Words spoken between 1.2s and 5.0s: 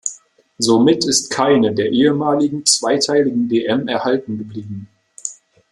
keine der ehemaligen zweiteiligen Dm erhalten geblieben.